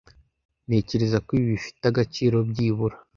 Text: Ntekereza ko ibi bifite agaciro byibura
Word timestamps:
Ntekereza 0.67 1.17
ko 1.25 1.29
ibi 1.37 1.47
bifite 1.53 1.83
agaciro 1.87 2.37
byibura 2.49 2.95